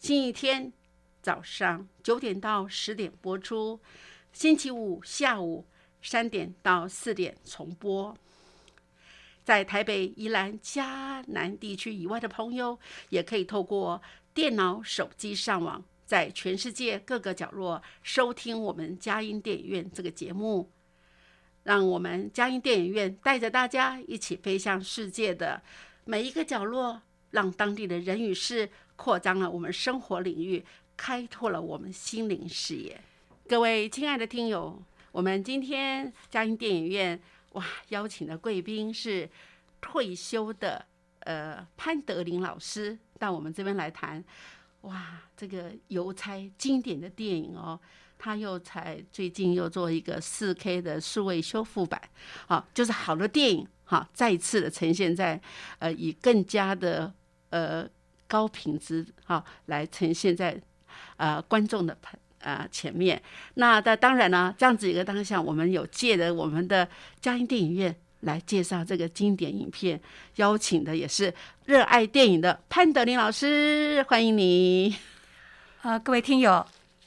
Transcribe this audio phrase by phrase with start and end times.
[0.00, 0.72] 星期天
[1.20, 3.78] 早上九点到十点播出，
[4.32, 5.66] 星期五下午
[6.00, 8.16] 三点到四点重播。
[9.44, 12.78] 在台北、宜兰、嘉南地区以外的朋友，
[13.10, 14.00] 也可以透过
[14.32, 20.72] 电脑、手机上网，在全世界各个角落收听我们佳音电影院这个节目。
[21.62, 25.62] 让我们佳音电影院带着大家一起飞向世界的
[26.06, 28.70] 每一个角落，让当地的人与事
[29.00, 30.62] 扩张了我们生活领域，
[30.94, 33.00] 开拓了我们心灵视野。
[33.48, 34.78] 各位亲爱的听友，
[35.10, 37.18] 我们今天佳音电影院
[37.52, 39.26] 哇邀请的贵宾是
[39.80, 40.84] 退休的
[41.20, 44.22] 呃潘德林老师到我们这边来谈
[44.82, 47.80] 哇这个邮差经典的电影哦。
[48.18, 51.98] 他又才最近又做一个四 K 的数位修复版，
[52.46, 55.40] 好，就是好的电影哈，再一次的呈现在
[55.78, 57.14] 呃以更加的
[57.48, 57.88] 呃
[58.30, 60.56] 高品质哈来呈现在
[61.16, 61.98] 呃观众的
[62.38, 63.20] 呃前面。
[63.54, 66.88] 那那当然呢，这样子一个当下，我们有借着我们的
[67.20, 70.00] 嘉音电影院来介绍这个经典影片，
[70.36, 74.94] 邀请的也是热爱电影的潘德林老师，欢迎你。
[75.82, 76.64] 呃，各位听友，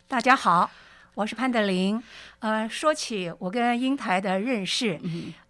[0.10, 0.70] 大家好。
[1.16, 2.02] 我是潘德林，
[2.40, 5.00] 呃，说起我跟英台的认识，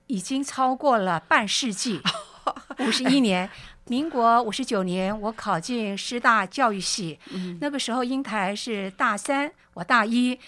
[0.07, 2.01] 已经超过了半世纪，
[2.79, 3.49] 五十一年。
[3.87, 7.19] 民国五十九年，我考进师大教育系，
[7.59, 10.39] 那个时候英台是大三，我大一，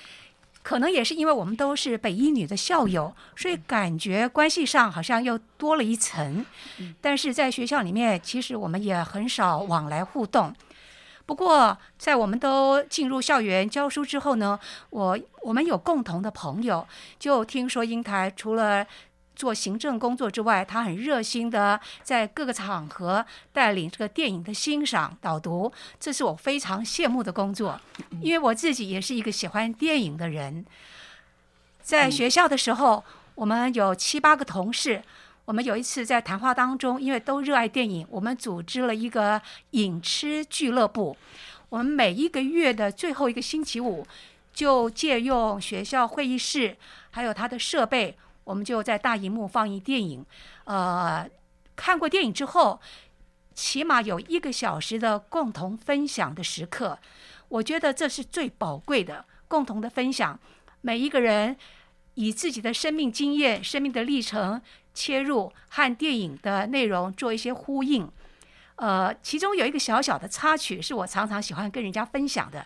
[0.64, 6.46] 可能也是因为我们都是北一女的校友，所以感觉关系上好像又多了一层。
[7.02, 10.54] 但是在学校里面，其实我们也很少往来互动。
[11.26, 14.60] 不过，在我们都进入校园教书之后呢，
[14.92, 16.88] 我我们有共同的朋友，
[17.20, 18.86] 就听说英台除了
[19.36, 27.80] 做行政工作之外，他很热心的在各个场合带领这个电影的欣赏导读，这是我非常羡慕的工作，
[28.22, 30.66] 因为我自己也是一个喜欢电影的人。
[31.82, 33.04] 在学校的时候，
[33.36, 35.04] 我们有七八个同事。
[35.46, 39.40] 我们有一次在谈话当中，因为都热爱电影，我们组织了一个
[39.72, 41.16] 影痴俱乐部。
[41.70, 44.08] 我们每一个月的最后一个星期五，
[44.52, 46.76] 就借用学校会议室
[47.12, 50.26] 还有它的设备，我们就在大荧幕放映电影。
[50.64, 51.30] 呃，
[51.76, 52.80] 看过电影之后，
[53.54, 56.98] 起码有一个小时的共同分享的时刻。
[57.50, 60.40] 我觉得这是最宝贵的共同的分享。
[60.80, 61.58] 每一个人
[62.14, 64.62] 以自己的生命经验、生命的历程。
[64.98, 68.10] 切入和电影的内容做一些呼应，
[68.78, 72.66] 呃，其中有一个小小的插曲是我常常喜欢跟人家分享的。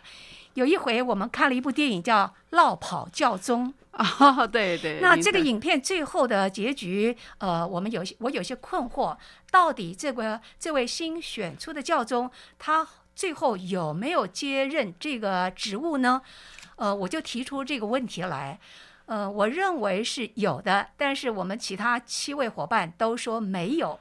[0.56, 5.00] 有一回我们看了一部电影叫《落跑教宗》啊，对对。
[5.02, 9.16] 那这个影片最后的结局，呃，我们有些我有些困惑，
[9.52, 16.22] 到底这个这位新选出的教宗他最后有没有接任这个职务呢？
[16.76, 18.60] 呃，我就提出这个问题来。
[19.06, 24.00] 呃，我认为是有的，但是我们其他七位伙伴都说没有。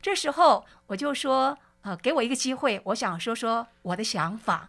[0.00, 4.68] 这时候我就说，呃，给我一个机会，我想说说我的想法。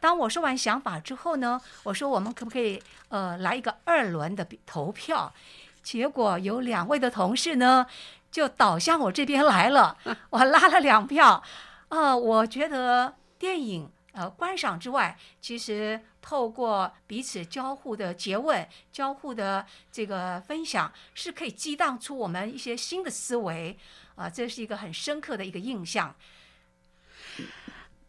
[0.00, 5.32] 当我说完想法之后呢，我说我们可不可以呃来一个二轮的投票？
[5.82, 7.86] 结果有两位的同事呢
[8.30, 9.96] 就倒向我这边来了，
[10.30, 11.42] 我拉了两票。
[11.88, 23.76] 啊，我觉得电影呃观赏之外，其实透过彼此交互的诘问、交互的这个分享，是可以激荡出我们一些新的思维
[24.14, 26.14] 啊，这是一个很深刻的一个印象。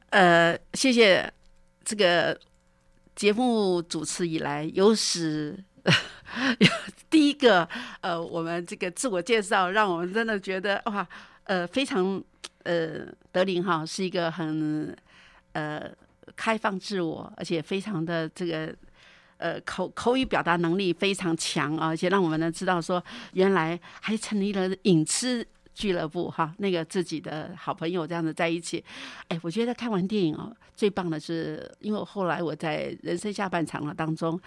[0.10, 1.34] 呃，谢谢
[1.84, 2.40] 这个
[3.16, 5.58] 节目主持以来有史
[7.10, 7.68] 第一个
[8.02, 11.06] 呃，我们这个自我介绍，让我们真的觉得哇，
[11.44, 12.24] 呃，非常
[12.64, 14.96] 呃，德林哈是一个很
[15.54, 15.92] 呃
[16.36, 18.74] 开放自我，而且非常的这个
[19.38, 25.46] 呃口口语表达能力非常强啊，而且让我们呢知道说，原来还成立了影痴。
[25.74, 28.84] 俱乐部哈，那个自己的好朋友这样子在一起，
[29.28, 34.40] 哎，我觉得看完电影哦，最棒的是，因为我后来我在人生下半场了当中，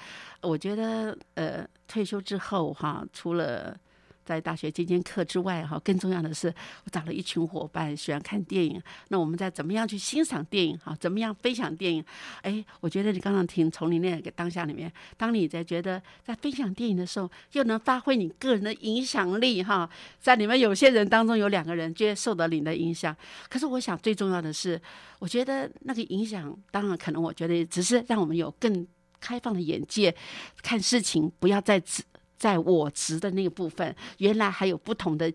[0.43, 3.77] 我觉得呃退休之后哈，除了。
[4.25, 6.49] 在大学兼兼课之外，哈，更重要的是，
[6.85, 8.81] 我找了一群伙伴，喜欢看电影。
[9.09, 10.79] 那我们在怎么样去欣赏电影？
[10.79, 12.05] 哈，怎么样分享电影？
[12.43, 19.89] 哎，我觉得你刚刚听从你那个当下里面，当你在觉得在分享电影的时候，又能发挥你个人的影响力，哈，
[20.21, 23.15] 在你们有些人当中有两个人觉得受到你的影响。
[23.49, 24.81] 可是我想最重要的是，
[25.19, 28.87] 我觉得那个影响，当然可能我觉得只是让我们有更
[29.21, 30.15] 开放的眼界，
[30.63, 32.03] 看事情不要再只。
[32.45, 35.33] 在我值的那个部分，原来还有不同的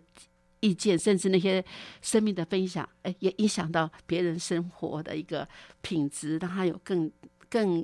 [0.60, 1.66] 意见，甚至那些
[2.04, 5.48] 生命的分享，哎，也影响到别人生活的一个
[5.82, 7.12] 品质，让他有更
[7.50, 7.84] 更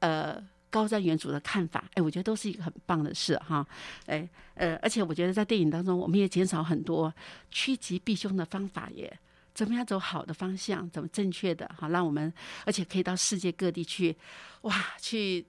[0.00, 1.88] 呃高瞻远瞩的看法。
[1.94, 3.64] 哎，我觉得都是一个很棒的事哈。
[4.06, 7.14] 哎呃，而且我觉得在电影当中，我们也减少很多
[7.52, 9.16] 趋吉避凶的方法耶。
[9.54, 12.34] 怎么样走好的方向，怎么正确的哈，让我们
[12.64, 14.16] 而且可以到世界各地去，
[14.62, 15.46] 哇，去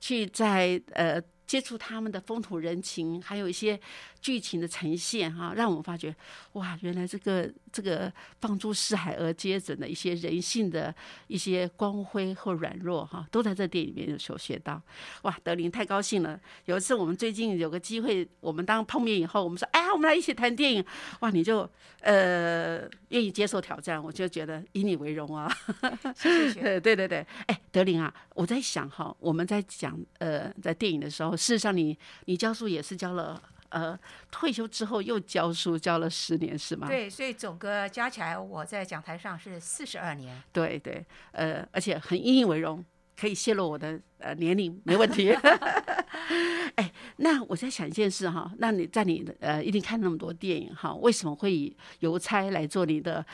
[0.00, 1.22] 去在呃。
[1.46, 3.78] 接触他们的风土人情，还有一些
[4.26, 6.12] 剧情的呈现，哈，让我们发觉，
[6.54, 10.92] 哇，原来这个这个放诸四海而皆准的一些人性的
[11.28, 14.82] 一些光辉或软弱，哈，都在这电影里面有所学到。
[15.22, 16.40] 哇，德林太高兴了！
[16.64, 20.84] 有一次我们最近有个机会，我们当碰面以后，我们说，哎，我们来一起谈电影。
[21.20, 21.70] 哇，你就
[22.00, 22.80] 呃
[23.10, 25.48] 愿意接受挑战，我就觉得以你为荣啊！
[26.18, 26.80] 谢谢。
[26.82, 31.36] 对对对，哎，德林啊，我在想哈，我们在讲呃在电影的时候。
[31.36, 33.40] 事实上，你你教书也是教了，
[33.70, 33.98] 呃，
[34.30, 36.86] 退休之后又教书教了十年，是吗？
[36.86, 40.42] 对，所以总个加起来，我在讲台上是四十二年。
[40.52, 42.84] 对对，呃，而且很引以为荣，
[43.18, 45.30] 可以泄露我的呃年龄，没问题。
[46.76, 53.24] 哎，那我在想一件事哈，那你在你呃一定看那么多电影哈，为什么会以邮差来做你的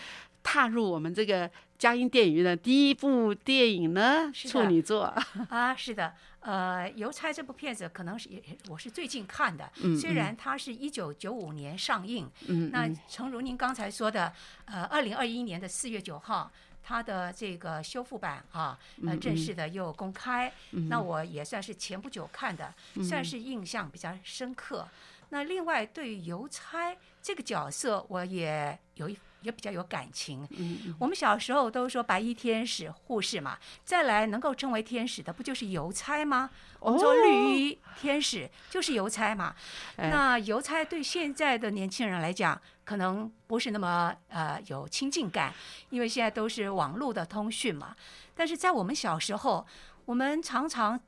[0.43, 4.31] 踏入我们这个佳音电影院的第一部电影呢？
[4.33, 5.05] 处女座
[5.49, 6.15] 啊，是的。
[6.41, 12.29] 呃，邮差这部片子可能是也我是最近看的，虽然它是一九九五年上映，
[12.73, 14.33] 那诚如您刚才说的，
[14.65, 16.51] 呃，二零二一年的四月九号，
[16.83, 20.53] 它的这个修复版啊，呃，正式的又公开，
[20.89, 22.75] 那我也算是前不久看的，
[23.09, 24.89] 算是印象比较深刻。
[25.29, 29.17] 那另外对于邮差这个角色，我也有一。
[29.43, 30.47] 也比较有感情。
[30.51, 36.51] 嗯，我们小时候都说白衣天使、护士嘛，再来能够称为天使的，不就是邮差吗？
[36.81, 39.55] 我们说绿衣天使就是邮差嘛。
[39.97, 45.53] 那邮差对现在的年轻人来讲，可能不是那么呃有亲近感，
[45.91, 47.95] 因为现在都是网络的通讯嘛。
[48.35, 49.67] 但是在我们小时候，
[50.05, 51.01] 我们常常。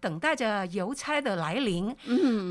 [0.00, 1.94] 等待着邮差的来临，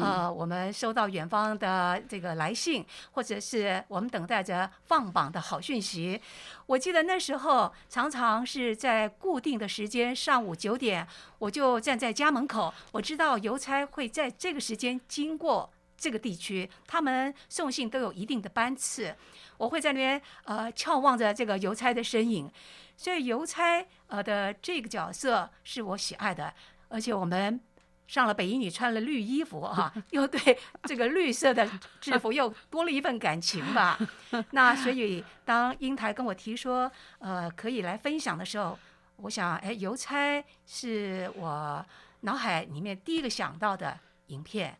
[0.01, 6.19] 呃，我们收到远方的这个来信，或者是我们等待着放榜的好讯息。
[6.65, 11.07] 我记得那时候常常是在固定的时间，上午九点，
[11.39, 19.15] 我就站在家门口，我知道邮差会在这个时间经过这个地区，他们送信都有一定的班次，
[19.57, 22.51] 我会在那边呃眺望着这个邮差的身影，
[22.97, 26.53] 所以邮差呃的这个角色是我喜爱的。
[26.89, 27.59] 而且我们
[28.07, 33.99] 上了北一女，穿了绿衣服哈， 又对这个绿色的制服又多了一份感情吧。
[34.51, 36.89] 那所以当英台跟我提说，
[37.19, 38.79] 呃，可以来分享的时候，
[39.17, 41.85] 我想，哎，邮差是我
[42.21, 44.77] 脑海里面第一个想到的影片。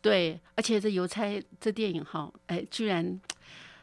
[0.00, 3.20] 对，而且这邮差这电影哈，哎，居然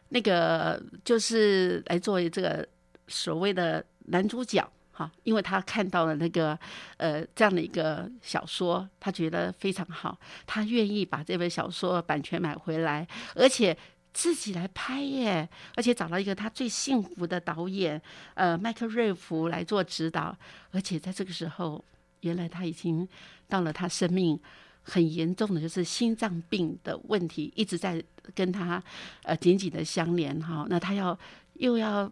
[0.09, 2.67] 那个就是来作为这个
[3.07, 4.67] 所谓的男主角。
[4.95, 6.57] 好，因为他看到了那个
[6.97, 13.75] 呃这样的一个小说，他觉得非常好，他愿意把这本小说版权买回来，而且
[14.13, 17.99] 自己来拍耶，而且找到一个他最幸福的导演，
[18.35, 20.37] 呃，麦克瑞弗来做指导，
[20.69, 21.83] 而且在这个时候，
[22.21, 23.07] 原来他已经
[23.49, 24.39] 到了他生命
[24.83, 27.99] 很严重的就是心脏病的问题，一直在
[28.35, 28.83] 跟他
[29.23, 31.17] 呃紧紧的相连哈，那他要
[31.55, 32.11] 又要。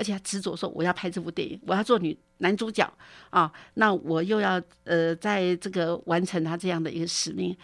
[0.00, 2.90] 而且他执着说我要拍这部电影，我要做女男主角
[3.28, 7.54] 啊，那我又要呃在这个完成他这样的一个使命，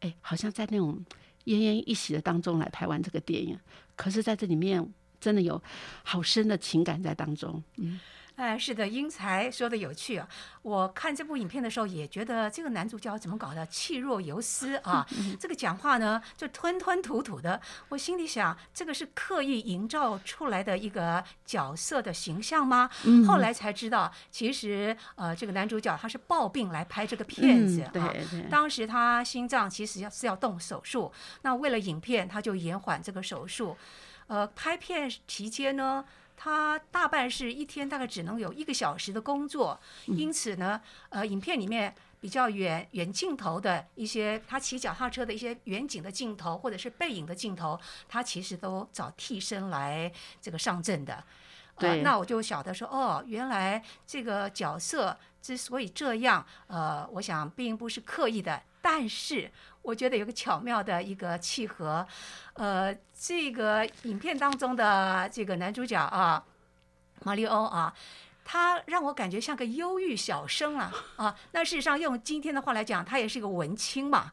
[0.00, 1.02] 哎，好像在那种
[1.46, 3.58] 奄奄一息的当中来拍完这个电影，
[3.96, 4.86] 可是在这里面
[5.18, 5.62] 真的有
[6.02, 7.98] 好深的情感在当中，嗯。
[8.36, 10.28] 哎，是的，英才说的有趣啊！
[10.60, 15.06] 我看这部影片的时候也觉得这个男主角怎么搞的气若游丝啊？
[15.40, 17.58] 这个讲话呢就吞吞吐吐的。
[17.88, 22.90] 我心里想，这个是刻意营造出来的一个角色的形象吗？
[23.26, 28.12] 后来才知道，其实呃，这个男主角他是抱病来拍这个片子啊。
[28.50, 33.74] 当时他心脏其实要是要动手术，那为了影片，他就延缓这个手术。
[34.26, 36.04] 呃，拍片期间呢。
[36.36, 51.24] 他大半是一天大概只能有一个小时的工作，因此呢，呃，影片里面比较远远镜头的一些他骑脚踏车的一些远景的镜头或者是背影的镜头，他其实都找替身来这个上阵的。
[51.78, 59.50] 对，那我就晓得说，哦，原来这个角色之所以这样，呃，我想并不是刻意的，但是。
[59.86, 62.04] 我觉得有个巧妙的一个契合，
[62.54, 66.44] 呃，这个影片当中的这个男主角啊，
[67.22, 67.94] 马里欧啊，
[68.44, 71.38] 他让我感觉像个忧郁小生啊啊。
[71.52, 74.32] 那事实上用今天的话来讲，他也是一个文青嘛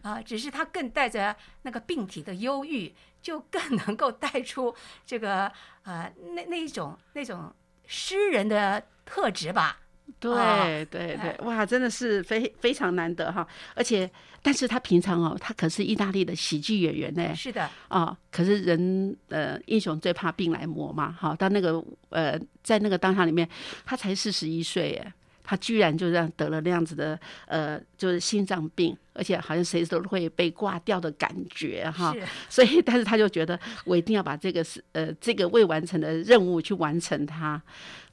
[0.00, 7.54] 啊，只是他更带着那个病体的忧郁，就更 能够带出这个呃那那一种那种
[7.86, 9.80] 诗人的特质吧。
[10.20, 13.46] 对对对，哇，真的是非非常难得哈！
[13.74, 14.10] 而且，
[14.42, 17.34] 但是他平常哦，他可是意大利的喜剧演员呢。
[17.34, 21.34] 是的，啊，可是人呃，英雄最怕病来磨嘛，哈。
[21.34, 23.48] 到那个呃，在那个当下里面，
[23.84, 25.12] 他才四十一岁耶。
[25.46, 32.14] 他居然就这样得了那样子的呃，就是心脏病，而且好像随时都会被挂掉的感觉哈。
[32.48, 37.62] 所以，但是他就觉得我一定要把这个是呃这个未完成的任务去完成它。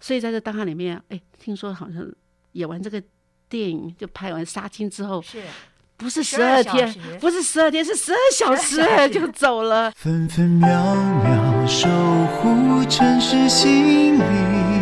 [0.01, 2.05] 所以在这当下里面，哎，听说好像
[2.51, 3.01] 演完这个
[3.47, 5.41] 电影就拍完杀青之后，是，
[5.95, 9.89] 不是十二天，不是十二天，是十二小时 就走了。
[9.91, 10.67] 分分秒
[11.23, 11.87] 秒守
[12.27, 14.81] 护城市心灵。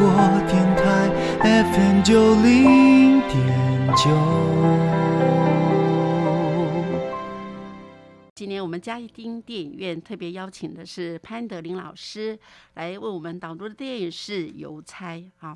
[0.00, 0.08] 播
[0.48, 1.10] 电台
[1.42, 4.08] FM 九零点九。
[8.34, 12.38] 今年我们嘉义町电影院特别邀请的是潘德林老师
[12.76, 15.54] 来为我们导读的电影是《邮差》啊。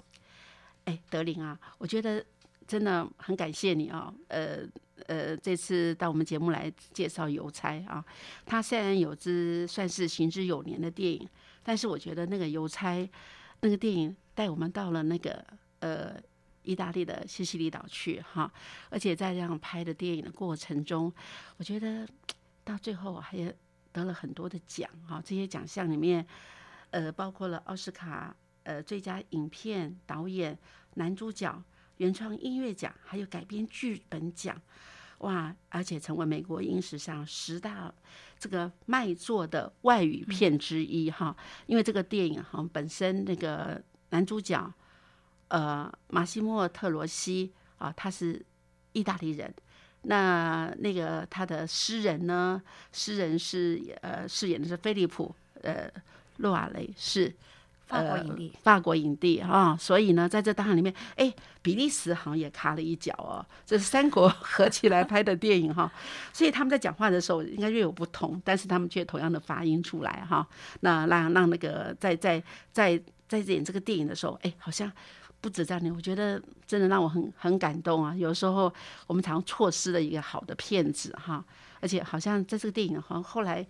[0.85, 2.23] 哎，德林啊，我觉得
[2.67, 4.13] 真的很感谢你啊。
[4.29, 4.59] 呃
[5.07, 8.05] 呃，这次到我们节目来介绍《邮差》啊，
[8.45, 11.27] 他虽然有支算是行之有年的电影。
[11.63, 13.09] 但是我觉得那个邮差，
[13.61, 15.45] 那个电影带我们到了那个
[15.81, 16.21] 呃
[16.63, 18.53] 意大利的西西里岛去哈，
[18.91, 21.13] 而且在这样拍的电影的过程中，
[21.57, 22.07] 我觉得
[22.65, 23.37] 到最后还
[23.93, 26.27] 得了很多的奖哈，这些奖项里面
[26.91, 30.59] 呃包括了奥斯卡呃最佳影片导演、
[30.95, 31.63] 男主角、
[31.99, 34.61] 原创音乐奖，还有改编剧本奖。
[35.19, 35.55] 哇！
[35.71, 37.91] 而且成为美国影史上十大
[38.39, 41.35] 这个卖座的外语片之一哈。
[41.67, 43.83] 因为这个电影哈本身那个
[44.15, 44.73] 男主角
[45.49, 48.41] 呃马西莫特罗西啊，他是
[48.93, 49.53] 意大利人。
[50.03, 55.91] 那那个他的诗人呢，诗人是呃饰演的是菲利普呃
[56.37, 57.35] 洛瓦雷是。
[57.87, 63.45] 法国影帝，法国影帝啊，所以呢，在这档案里面，哎，比利时好像也卡了一脚哦。
[63.67, 65.93] 这是三国 合起来拍的电影哈，
[66.33, 70.49] 所以他们在讲话的时候应该略有不同，但是他们却同样的发音出来哈。
[70.81, 72.43] 那让让那个在在
[72.73, 73.01] 在
[73.43, 74.91] 在演这个电影的时候，哎，好像
[75.41, 78.15] 不止这样，我觉得真的让我很很感动啊。
[78.15, 78.73] 有时候
[79.07, 81.45] 我们常错失了一个好的片子哈，
[81.81, 83.67] 而且好像在这个电影好像后来，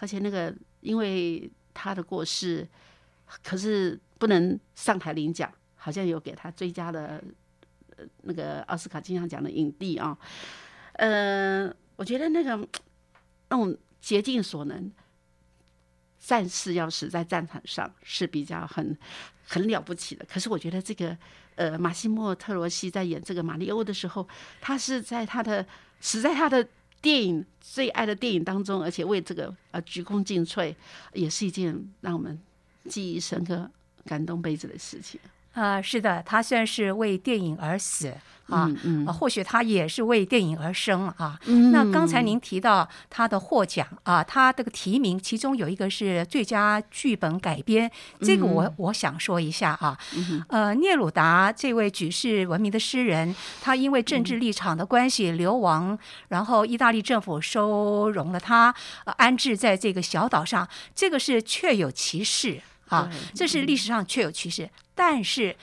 [0.00, 2.68] 而且那个因为他的过世。
[3.42, 7.22] 可是不能上台领奖，好像有给他最佳的
[7.96, 10.14] 呃那个奥斯卡金像奖的影帝啊。
[10.94, 12.68] 呃，我觉得那个
[13.48, 14.92] 那种竭尽所能，
[16.24, 18.96] 战士要死在战场上是比较很
[19.46, 20.24] 很了不起的。
[20.26, 21.16] 可是我觉得这个
[21.56, 24.26] 呃马西莫特罗西在演这个马里欧的时候，
[24.60, 25.66] 他是在他的
[26.00, 26.66] 死在他的
[27.00, 30.74] 电影最爱的电影当中，而且为这个呃鞠躬尽瘁，
[31.12, 32.40] 也是一件让我们。
[32.88, 33.70] 记忆深刻、
[34.06, 35.20] 感动辈子的事情。
[35.54, 38.14] 呃，是的，他虽然是为电影而死。
[38.48, 41.38] 啊，嗯或许他也是为电影而生啊。
[41.46, 47.90] 嗯那刚才您提到他的获奖啊，他这个提名，其中有一个是最佳剧本改编，
[48.20, 49.96] 这个我我想说一下啊。
[50.48, 62.60] 呃，聂鲁达这位举世闻名的诗人，他因为政治立场的关系流亡，然后意大利政府收容了他，呃安置在这个小岛上，这个是确有其事
[62.96, 65.56] 啊，这是历史上确有其事，但是。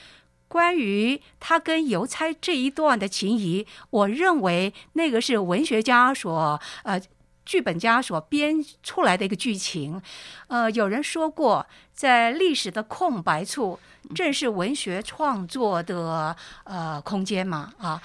[0.50, 7.00] 关于他跟邮差这一段的情谊，我认为那个是文学家所呃
[7.46, 10.02] 剧本家所编出来的一个剧情。
[10.48, 13.78] 呃，有人说过，在历史的空白处，
[14.12, 18.02] 正是文学创作的呃空间嘛啊。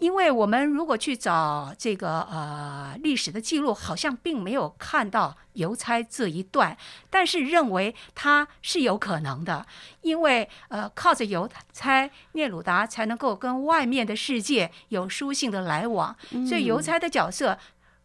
[0.00, 6.76] 因为我们如果去找这个呃历史的记录，好像并没有看到邮差这一段，
[7.10, 9.66] 但是认为它是有可能的，
[10.00, 16.16] 因为呃靠着邮差聂鲁达才能够跟外面的世界有书信的来往，
[16.48, 17.58] 所以邮差的角色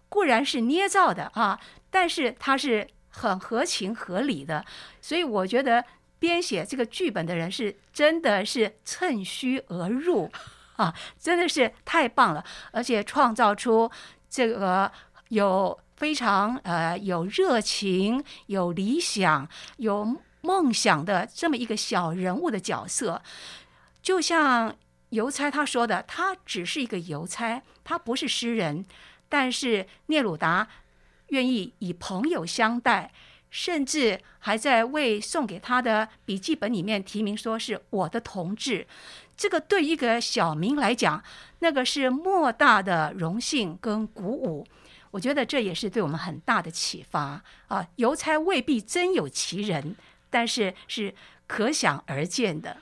[0.09, 1.57] 固然是捏造的啊，
[1.89, 4.65] 但是它是很合情合理的，
[4.99, 5.85] 所以我觉得
[6.19, 10.29] 编写这个剧本的人是真的是趁虚而入。
[10.75, 12.43] 啊，真的是太棒了！
[12.71, 13.89] 而且创造出
[14.29, 14.91] 这个
[15.29, 23.21] 有非常呃有热情、有理想、有梦想的这么一个小人物的角色，
[24.01, 24.75] 就像
[25.09, 28.85] 邮差他说的，他只是一个邮差，他不是诗人，
[29.29, 30.67] 但是聂鲁达
[31.27, 33.11] 愿意以朋友相待。
[33.51, 38.85] 甚至还在为送给他的笔记本里面提名，说是我的同志。
[39.37, 41.23] 这个对一个小民来讲，
[41.59, 44.65] 那个是莫大的荣幸跟鼓舞。
[45.11, 47.87] 我觉得这也是对我们很大的启发啊！
[47.95, 49.95] 邮差未必真有其人，
[50.29, 51.13] 但是是
[51.47, 52.77] 可想而知的。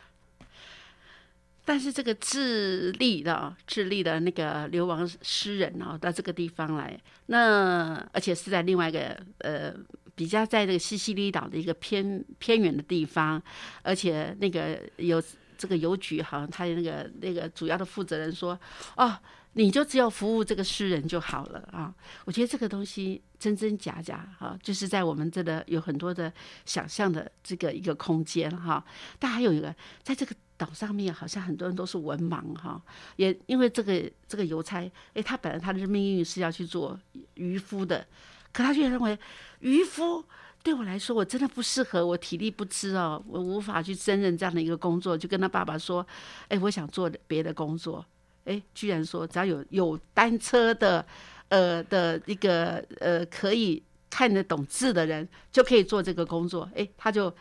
[1.66, 9.74] 但是这个智利的智利的那个流亡诗人哦，到这个地方来，那而且是在另外一个呃。
[10.16, 13.42] 比较在这个西西里岛的一个偏偏远的地方，
[13.82, 15.20] 而且那个有
[15.64, 18.60] 这个邮局，好像他的那个那个主要的负责人说
[18.98, 19.18] ：“哦，
[19.54, 21.96] 你就只有服务这个诗人就好了啊。”
[22.28, 26.30] 我觉得这个东西真真假假哈，就是在我们这个有很多的
[26.66, 28.84] 想象的这个一个空间哈。
[29.18, 32.82] 但还有一个，在这个岛上面，好像很多人都是文盲哈，
[33.16, 37.00] 也因为这个这个邮差，诶，他本来他的命运是要去做
[37.36, 38.06] 渔夫的。
[38.52, 39.18] 可他却认为
[39.62, 40.24] 渔夫
[40.64, 45.18] 对我来说，我真的不适合，我体力不支哦，我无法去胜任这样的一个工作。
[45.18, 46.06] 就跟他爸爸说
[46.48, 48.04] ：“哎，我想做别的工作。”
[48.46, 51.06] 哎，居然说只要有有单车的，
[51.50, 56.70] 呃的一个呃可以看得懂字的人就可以做这个工作。
[56.76, 57.34] 哎，他就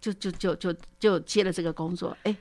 [0.00, 2.16] 就就就就就接了这个工作。
[2.24, 2.36] 哎，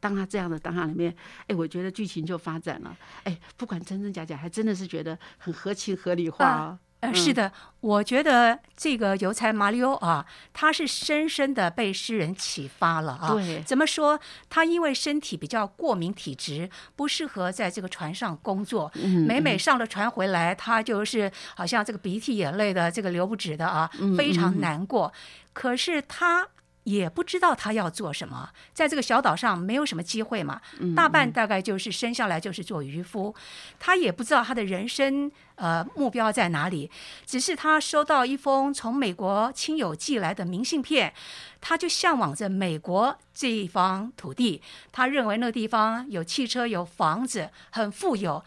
[0.00, 1.14] 当他这样的当下里面，
[1.48, 2.96] 哎，我觉得剧情就发展了。
[3.24, 6.78] 哎，不管真真假假，还真的是觉得很合情合理化哦。
[7.06, 13.32] 呃，是的，我觉得这个邮差马里欧啊，他是深深的被诗人启发了啊。
[13.32, 14.18] 对，怎么说？
[14.48, 18.90] 他因为身体比较过敏体质，不适合在这个船上工作。
[18.94, 25.12] 嗯，每每上了船回来，他就是好像这个鼻涕眼泪的，这个流不止的啊，非常难过。
[25.52, 26.48] 可是他。
[26.86, 30.60] 也不知道他要做什么，在这个小岛上没有什么机会嘛，
[30.94, 33.34] 大半大概就是生下来就是做渔夫，
[33.80, 36.88] 他也不知道他的人生呃目标在哪里，
[37.26, 41.12] 只是他收到一封从美国亲友寄来的明信片，
[41.60, 48.44] 他就向往着美国这一方土地，他认为那个地方有汽车有房子很富有，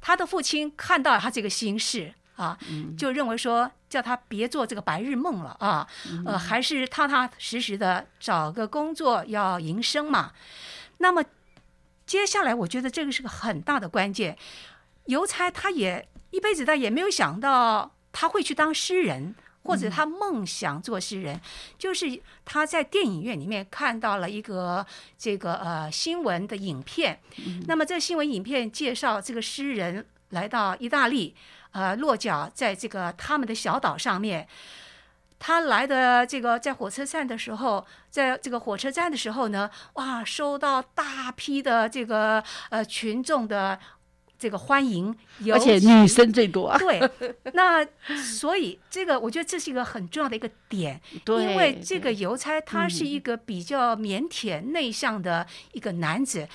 [0.00, 2.14] 他的父亲看到他这个心事。
[2.36, 2.56] 啊，
[2.96, 5.86] 就认为说叫他别做这个白日梦了啊，
[6.24, 10.32] 呃，还是踏踏实实的找个工作要营生嘛。
[10.98, 11.24] 那么
[12.06, 14.38] 接下来，我觉得这个是个很大的关键。
[15.06, 21.40] 邮差他也一辈子他也没有想到他会去当诗人，或者他梦想做诗人，
[21.76, 24.86] 就是他在电影院里面看到了一个
[25.18, 27.18] 这个呃新闻的影片。
[27.66, 31.34] 那么这新闻影片介绍这个诗人来到意大利。
[31.72, 34.48] 呃，落脚在这个他们的小岛上面。
[35.42, 43.80] 他来的这个在火车站的时候，在这个火车站的时候呢，哇，收到大批的这个呃群众的
[44.38, 45.16] 这个欢迎，
[45.50, 46.76] 而且女生最多。
[46.76, 47.00] 对，
[47.54, 47.82] 那
[48.22, 56.46] 所以这个我觉得这是一个很重要的一个点， 因为这个邮差他是一个比较腼腆内向的一个男子，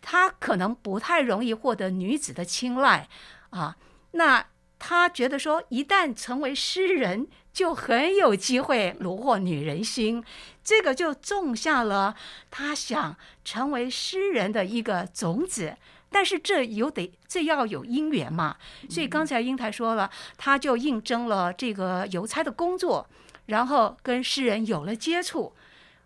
[0.00, 3.06] 他可能不太容易获得女子的青睐
[3.50, 3.76] 啊。
[4.14, 4.44] 那
[4.78, 10.24] 他觉得说，一旦成为诗人，就很有机会虏获女人心。
[10.64, 12.14] 这个就种下了
[12.50, 15.76] 他想成为诗人的一个种子。
[16.10, 18.56] 但是这有得这要有因缘嘛，
[18.88, 23.04] 所以刚才英台说了，他就应征了这个邮差的工作，
[23.46, 25.52] 然后跟诗人有了接触，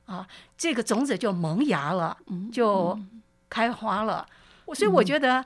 [0.06, 2.16] 啊，这个种子就萌芽了，
[2.50, 2.98] 就
[3.50, 4.26] 开花了。
[4.74, 5.44] 所以我觉得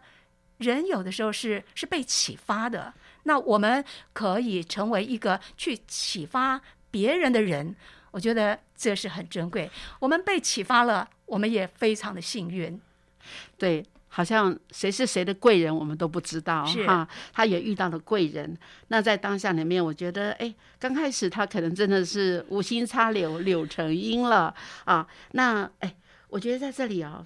[0.63, 2.95] 人有的时候是是被启发的，
[3.25, 6.59] 那我们可以成为一个去启发
[6.91, 7.77] 别人的人，
[8.13, 9.71] 我觉得这是很珍贵。
[10.01, 12.81] 我们被启发了，我们也非常的幸运。
[13.59, 13.85] 对。
[14.15, 17.09] 好像谁是谁的贵人，我们都不知道哈。
[17.33, 18.55] 他也遇到了贵人，
[18.89, 25.09] 那在当下里面，我觉得，哎，刚开始他可能真的是无心插柳，柳成荫了啊。
[25.31, 25.97] 那，哎，
[26.29, 27.25] 我觉得在这里啊，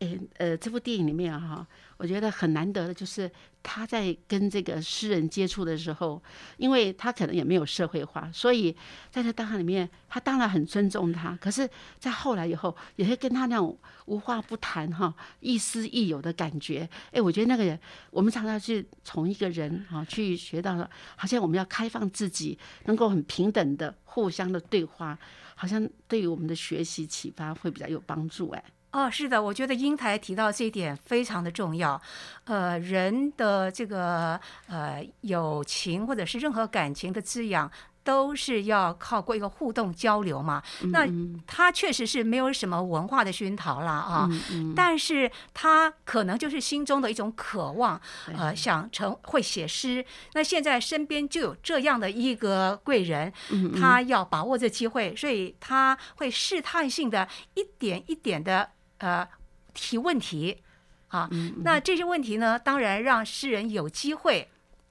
[0.00, 1.66] 哎，呃，这部电影里面哈。
[1.98, 3.30] 我觉得很难得的就是
[3.60, 6.22] 他在跟这个诗人接触的时候，
[6.56, 8.74] 因为他可能也没有社会化，所以
[9.10, 11.36] 在这当下里面，他当然很尊重他。
[11.40, 16.88] 可是，在后来以后，也会跟他那种无话不谈哈，亦师亦友的感觉。
[17.10, 17.78] 哎，我觉得那个人，
[18.12, 25.18] 我们常常去从一个人哈去学到了，好像我们要开放自己，能够很平等的互相的对话，
[25.56, 28.50] 好像对于我们的学习启发会比较有帮助。
[28.50, 28.64] 哎。
[28.98, 32.00] 哦，是的，我觉得英台提到这一点非常的重要。
[32.46, 37.70] 呃，人的这个呃友情或者是任何感情的滋养，
[38.02, 40.60] 都是要靠过一个互动交流嘛。
[40.90, 41.06] 那
[41.46, 44.28] 他确实是没有什么文化的熏陶啦啊，
[44.74, 48.00] 但是他可能就是心中的一种渴望，
[48.36, 50.04] 呃，想成会写诗。
[50.32, 53.32] 那现在身边就有这样的一个贵人，
[53.78, 58.70] 他要把握这机会，所以他会试探性的一点一点的。
[58.98, 59.28] 呃，
[59.74, 60.62] 提问题
[61.08, 61.30] 啊，
[61.62, 64.50] 那这些问题呢，当然让诗人有机会，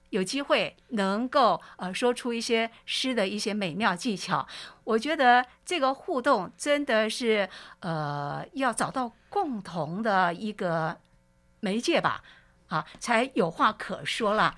[0.10, 4.48] 有机会能够呃说出一些诗的一些美妙技巧。
[4.86, 7.48] 我觉得这个互动真的是
[7.82, 10.98] 呃要找到共同的一个
[11.60, 12.24] 媒介吧，
[12.68, 14.56] 啊，才有话可说了。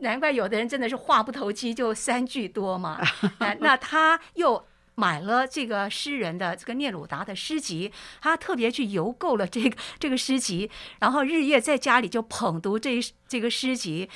[0.00, 3.00] 难怪有的人真的是话不投机就三句多嘛，
[3.60, 4.66] 那他又。
[4.94, 14.10] 买了这个诗人的这个聂鲁达的诗集，他特别去邮购了这个这个诗集，然后日夜在家里就捧读这这个诗集。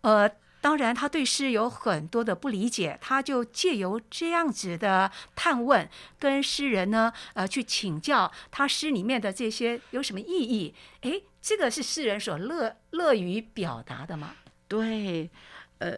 [0.00, 0.28] 呃，
[0.60, 10.74] 当然他对诗有很多的不理解，他就借由这样子的探问，跟诗人呢呃去请教他诗里面的这些有什么意义？
[11.02, 14.34] 哎，这个是诗人所乐乐于表达的吗？
[14.66, 15.30] 对，
[15.78, 15.96] 呃，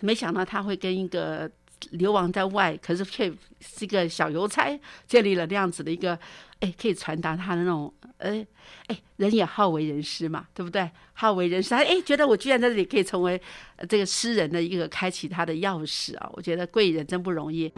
[0.00, 1.50] 没想到他会跟一个。
[1.90, 6.18] 流亡在外，可是却是一个小邮差，建立了那样子的一个，
[6.60, 8.46] 哎，可以传达他的那种，哎，
[8.86, 10.90] 哎，人也好为人师嘛，对不对？
[11.14, 13.40] 好为人师，哎，觉得我居然在这里可以成为
[13.88, 16.30] 这个诗人的一个开启他的钥匙啊！
[16.32, 17.68] 我觉得贵人真不容易。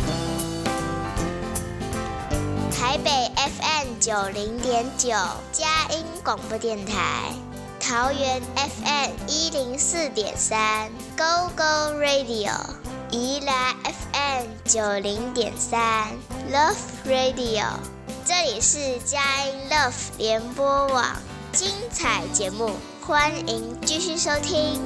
[2.71, 5.11] 台北 FM 九零点九，
[5.51, 7.33] 佳音广播电台；
[7.81, 12.84] 桃园 FM 一零四点三，Go Go Radio。
[13.14, 16.09] 宜兰 FM 九零点三
[16.50, 16.74] Love
[17.07, 17.79] Radio，
[18.24, 21.14] 这里是佳音 Love 联播网，
[21.53, 24.83] 精彩节目，欢迎继续收听。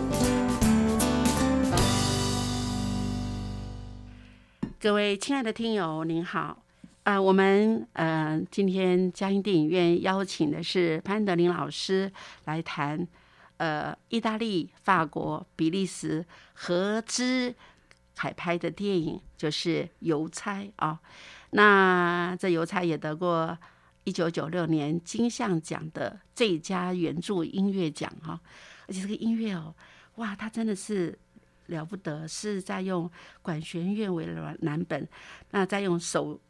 [4.78, 6.58] 各位亲爱的听友，您好，
[7.04, 12.12] 啊，我们呃今天佳音电影院邀请的是潘德林老师
[12.44, 13.08] 来谈，
[13.56, 17.54] 呃，意大利、法国、比利时合资。
[18.18, 20.98] 海拍的电影就是《邮差》啊，
[21.50, 23.56] 那这《邮差》也得过
[24.02, 28.40] 一九九六年金像奖的最佳原著音乐奖哈，
[28.88, 29.74] 而且这个音乐哦，
[30.16, 31.16] 哇，它真的是
[31.66, 33.08] 了不得，是在用
[33.40, 34.26] 管弦乐为
[34.60, 35.08] 蓝本，
[35.52, 36.40] 那在用手。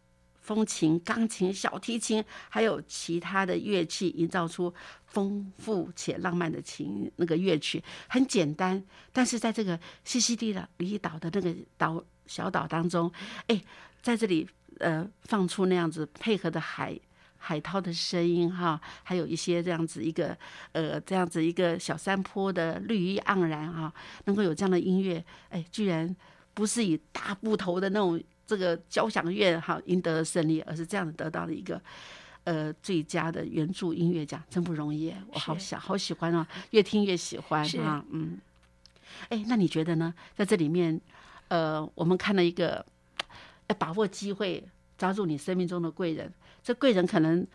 [0.40, 4.72] 风琴、钢琴、小提琴，还有其他的乐器，营造出
[5.08, 13.10] 丰富且浪漫的情那个乐曲，很简单，但是在这个西西里的离岛的那个岛小岛当中，
[13.48, 13.62] 哎，
[14.00, 16.98] 在这里呃放出那样子配合的海
[17.36, 20.36] 海涛的声音哈，还有一些这样子一个
[20.72, 23.92] 呃这样子一个小山坡的绿意盎然哈，
[24.26, 26.14] 能够有这样的音乐，哎，居然
[26.54, 28.22] 不是以大部头的那种。
[28.48, 31.78] 这个交响乐哈赢得胜利，而是这样子得到了一个
[32.48, 38.38] 呃最佳的原著音乐奖，真不容易，我好想好喜欢啊，越听越喜欢啊，嗯，
[39.28, 40.14] 哎，那你觉得呢？
[40.34, 40.98] 在这里面，
[41.48, 42.82] 呃，我们看了一个，
[43.66, 44.64] 要把握机会，
[44.96, 46.32] 抓住你生命中的贵人，
[46.62, 47.46] 这贵人可能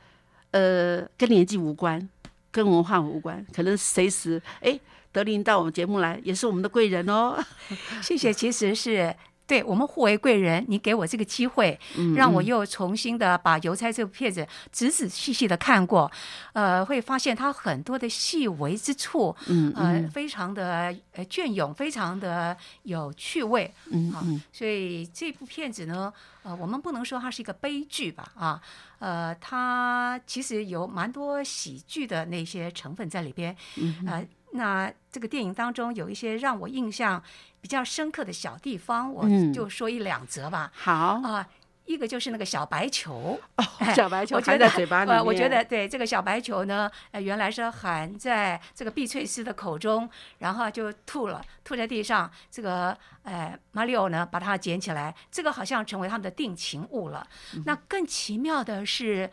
[0.51, 2.07] 呃跟年纪无关，
[2.51, 4.79] 跟文化无关，可能随时哎
[5.11, 7.43] 德林到我们节目来，也是我们的贵人哦。
[8.03, 9.15] 谢谢，其实是。
[9.45, 16.09] 对我们互为贵人，你给我这个机会，嗯让我又重新的把邮差这部片子仔仔细细的看过，
[16.53, 23.73] 呃，会发现它很多的细微之处，嗯呃，非常的呃隽永，非常的有趣味，
[24.13, 26.11] 啊所以这部片子呢，
[26.43, 28.61] 呃，我们不能说它是一个悲剧吧，啊，
[28.99, 33.95] 呃，它其实有蛮多喜剧的那些成分在里边，嗯。
[34.07, 37.21] 呃，那这个电影当中有一些让我印象
[37.61, 41.47] 比较深刻的小地方，我嗯就说一两则吧，好，啊。
[41.85, 43.37] 一个就是那个小白球，
[43.79, 52.31] 哎小白球我觉得含在嘴巴里呃，面，我觉得对这个小白球呢，呃，原来是含在这个碧翠丝的口中，然后就吐了，吐在地上。
[52.49, 57.27] 这个呃，马里奥呢把它捡起来，这个好像成为他们的定情物了。
[57.65, 59.29] 那更奇妙的是。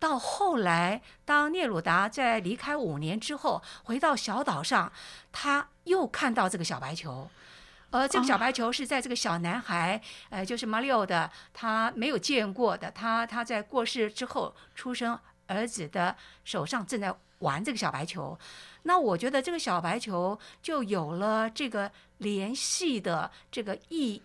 [0.00, 4.90] 到后来，当聂鲁达在离开五年之后，回到小岛上，
[5.30, 7.30] 他又看到这个小白球，
[7.90, 18.38] 呃这个小白球是在这个小男孩，呃，就是马里奥的，他没有见过的，他他在过世之后出生儿子的手上正在玩这个小白球。
[18.84, 24.22] 那我觉得这个小白球就有了这个联系的这个意，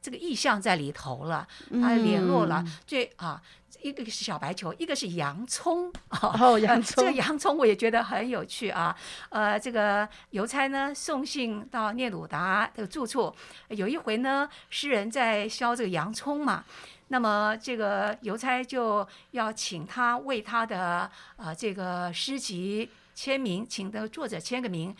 [0.00, 3.42] 这个意象在里头了，它联络了嗯这啊。
[3.80, 6.36] 一个是小白球，一个是洋葱啊。
[6.40, 8.96] 哦，洋呃这个，洋葱我也觉得很有趣啊。
[9.30, 13.34] 呃，这个邮差呢送信到聂鲁达的住处，
[13.68, 16.64] 有一回呢，诗人在削这个洋葱嘛。
[17.08, 24.94] 那么这个邮差就要请他为他的呃这个诗集签名，请的作者签个名。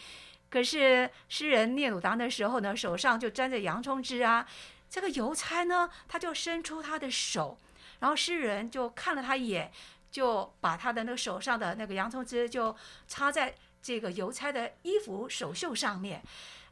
[0.51, 4.47] 可是诗人聂鲁达的时候呢，手上就沾着洋葱汁啊。
[4.91, 7.57] 这个邮差呢，他就伸出他的手，
[8.03, 9.71] 然后诗人就看了他一眼，
[10.11, 16.21] 就把他的那个手上的那个洋葱汁就插在这个邮差的衣服手袖上面。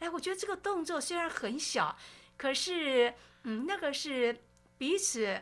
[0.01, 1.97] 哎，我觉得这个动作虽然很小，
[2.37, 3.15] 可是
[3.45, 4.41] 嗯，那个是
[4.77, 5.41] 彼此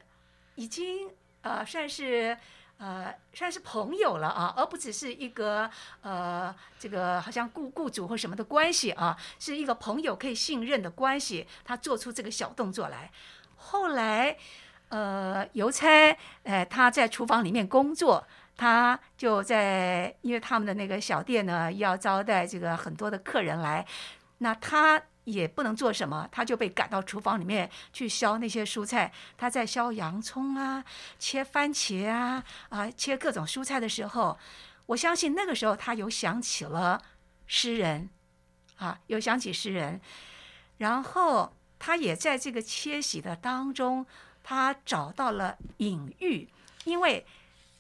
[0.57, 2.37] 已经呃算是。
[2.81, 5.69] 呃，算是朋友了啊，而不只是一个
[6.01, 11.45] 呃，这个好像雇雇主或什么的关系啊，是一个朋友可以信任的关系。
[11.65, 13.11] 他做出这个小动作来，
[13.57, 14.39] 后来
[14.89, 23.87] 呃，邮差呃他在厨房里面工作，他就在因为他们的那个小店呢要招待这个很多的客人来，
[24.39, 25.03] 那他。
[25.29, 29.13] 也不能做什么，他就被赶到厨房里面去削那些蔬菜。
[29.37, 30.83] 他在削洋葱啊，
[31.19, 34.39] 切番茄啊，啊，切各种蔬菜的时候，
[34.87, 37.03] 我相信那个时候他有想起了
[37.47, 38.09] 诗人，
[38.79, 40.01] 啊，有想起诗人，
[40.79, 44.07] 然后他也在这个切洗的当中，
[44.49, 46.49] 他找到了隐喻，
[46.85, 47.27] 因为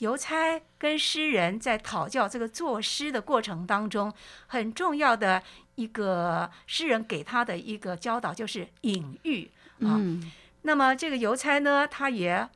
[0.01, 4.13] 邮差跟诗人在讨教这个作诗的过程当中，
[4.49, 5.43] 很重要的。
[5.77, 9.49] 一个诗人给他的一个教导就是隐喻
[9.81, 9.97] 啊。
[9.97, 10.31] 嗯
[10.63, 12.47] 那么这个邮差呢，他也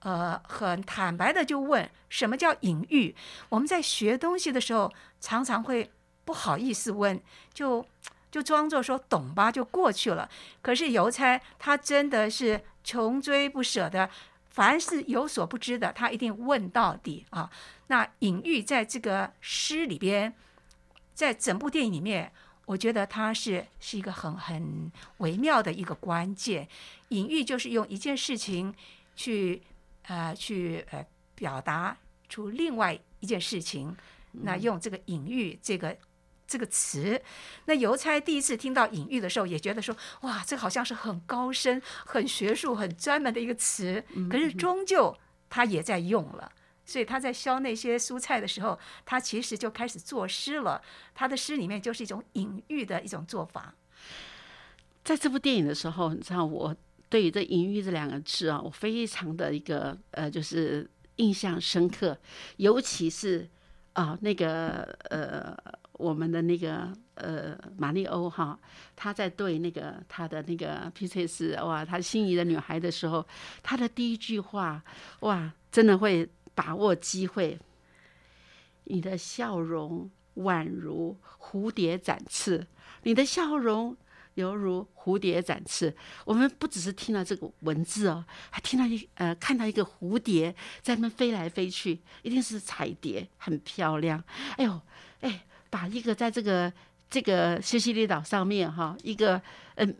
[0.00, 3.14] 呃很坦白的就问什么叫隐喻？
[3.48, 5.90] 我们在学东西的时候，常常会
[6.24, 7.18] 不好意思问，
[7.54, 7.86] 就
[8.32, 10.28] 就装作说懂吧，就过去了。
[10.60, 14.08] 可是邮差他真的是穷追不舍的，
[14.50, 17.50] 凡是有所不知的，他一定问到底啊。
[17.88, 20.34] 那隐喻在这个诗里边，
[21.14, 22.32] 在整部电影里面。
[22.64, 26.66] 我觉得它是是一个很很微妙的一个关键，
[27.08, 28.72] 隐喻就是用一件事情
[29.16, 29.60] 去
[30.06, 31.94] 呃去呃表达
[32.28, 33.94] 出另外一件事情，
[34.30, 35.94] 那用这个隐喻这个
[36.52, 37.18] 这个词，
[37.64, 45.16] 那邮差第一次听到隐喻的时候，也觉得说哇，这好像是很高深、很学术、很专门的一个词，可是终究
[45.48, 46.52] 他也在用了。
[46.84, 50.82] 所以他在削那些蔬菜的时候，他其实就开始作诗了。
[51.14, 53.74] 他的诗里面就是一种隐喻的一种做法。
[55.02, 56.76] 在这部电影的时候，你知道我
[57.08, 62.18] 对于这“隐喻”这两个字啊，我非常的一个呃，就是印象深刻，
[62.56, 63.48] 尤其是
[63.92, 65.56] 啊那个呃
[65.92, 68.58] 我们的那个呃马里欧哈，
[68.96, 73.26] 他在对那个他的那个皮翠丝哇，他心仪的女孩的时候，
[73.62, 74.82] 他的第一句话
[75.20, 76.28] 哇，真的会。
[76.54, 77.58] 把握机会，
[78.84, 82.66] 你的笑容宛如蝴蝶展翅，
[83.04, 83.96] 你的笑容
[84.34, 85.96] 犹如蝴蝶展翅。
[86.26, 94.22] 我们不只是听到这个文字哦，还听到一呃看到一个蝴蝶在那飞来飞去，一定是彩蝶，很漂亮。
[94.58, 94.78] 哎呦，
[95.20, 96.70] 哎，把一个在这个
[97.08, 99.40] 这个西西里岛上面哈，一个
[99.76, 99.96] 嗯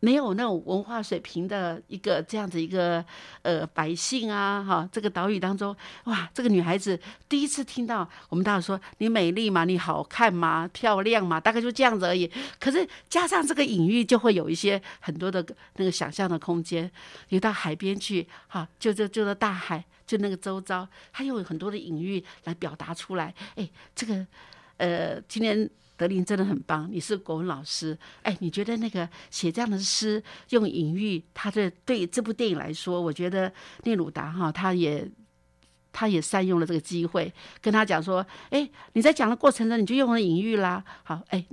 [0.00, 3.04] 没有那种文化水平的一个这样子一个
[3.42, 6.98] 呃百姓啊，哈，这个岛屿当中，哇，这个女孩子
[7.28, 9.64] 第一次听到我们大家说你美丽吗？
[9.64, 10.68] 你好看吗？
[10.72, 11.38] 漂亮吗？
[11.38, 12.28] 大概就这样子而已。
[12.58, 15.44] 可是加上这个隐喻，就会有一些很多的
[15.76, 16.90] 那个想象的空间。
[17.28, 23.34] 你到海边去，哈，就就就到大海，就那个周遭，它有很多的隐喻来表达出来。
[23.56, 24.26] 哎，这个
[24.80, 25.70] 呃，今天。
[26.00, 35.06] 德林真的很棒，你是国文老师，哎，你觉得那个写这样的诗用隐喻，他的对这部电影来说，我觉得聂鲁达哈，他也。
[35.92, 40.84] 他也善用了这个机会，跟他讲说：“哎，你在讲的过程中，你就用了隐喻啦。
[41.02, 41.44] 好，哎，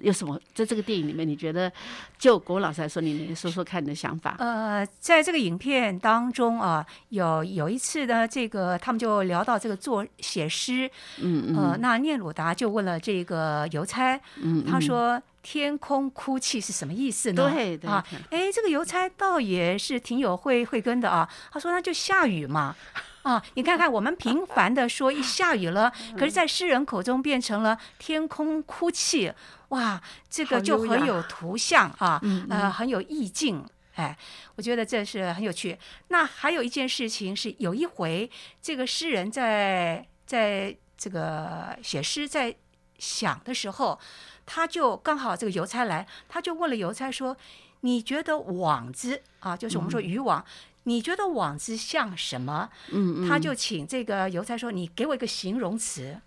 [0.00, 1.26] 有什么在这个电影里面？
[1.26, 1.72] 你觉得，
[2.18, 21.28] 就国老师来说，你你说说看你的想法。”呃，在这个影片当中啊，有有一次呢，这个他们就聊到这个作写诗，嗯嗯，呃，那聂鲁达就问了这个邮差，嗯，他说：“天空哭泣是什么意思呢？”对对啊，哎，这个邮差倒也是挺有慧慧根的啊。
[21.50, 22.76] 他说：“那就下雨嘛。”
[23.22, 29.32] 啊，你看看，我们频繁的说一下雨了，可是，在诗人口中变成了天空哭泣，
[29.72, 34.16] 哇，这个就很有图像啊，呃，很有意境，哎，
[34.54, 35.78] 我觉得这是很有趣。
[36.08, 38.30] 那还有一件事情是，有一回
[38.60, 42.54] 这个诗人在在这个写诗在
[42.98, 43.98] 想的时候，
[44.44, 47.34] 他就刚好这个邮差来，他就问了邮差说
[47.80, 50.44] ：“你觉得网子啊，就是我们说渔网？”
[50.84, 52.68] 你觉得网子像什么？
[52.90, 56.20] 嗯嗯，他就请这个邮差说：“你给我一个形容词。”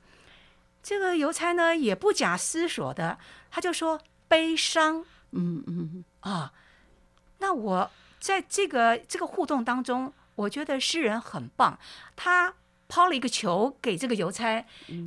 [0.85, 3.17] 这个邮差呢也不假思索的，
[3.49, 6.53] 他就说：“悲伤。”嗯嗯啊，
[7.39, 11.79] 那我在这个这个互动当中，我觉得诗人很棒，
[12.15, 12.53] 他
[12.87, 14.63] 抛了一个球给这个邮差，